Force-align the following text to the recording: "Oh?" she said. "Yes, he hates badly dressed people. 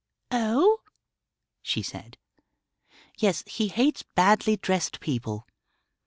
"Oh?" 0.31 0.79
she 1.61 1.83
said. 1.83 2.17
"Yes, 3.19 3.43
he 3.45 3.67
hates 3.67 4.01
badly 4.15 4.57
dressed 4.57 4.99
people. 4.99 5.45